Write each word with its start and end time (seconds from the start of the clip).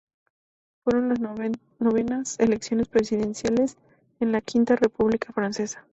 Fueron 0.83 1.09
las 1.09 1.19
novenas 1.19 2.39
elecciones 2.39 2.87
presidenciales 2.89 3.77
en 4.19 4.31
la 4.31 4.41
Quinta 4.41 4.75
República 4.75 5.31
Francesa. 5.31 5.85